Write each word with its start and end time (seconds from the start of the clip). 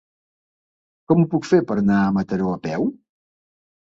Com 1.11 1.19
ho 1.19 1.25
puc 1.33 1.45
fer 1.49 1.59
per 1.71 1.77
anar 1.81 1.97
a 2.05 2.07
Mataró 2.15 2.49
a 2.55 2.57
peu? 2.65 2.89